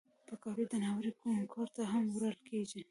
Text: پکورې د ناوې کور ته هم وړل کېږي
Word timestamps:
پکورې 0.27 0.65
د 0.71 0.73
ناوې 0.83 1.11
کور 1.53 1.67
ته 1.75 1.81
هم 1.91 2.03
وړل 2.15 2.37
کېږي 2.47 2.79